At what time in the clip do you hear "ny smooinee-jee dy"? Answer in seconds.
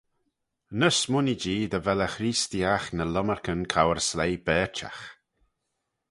0.79-1.79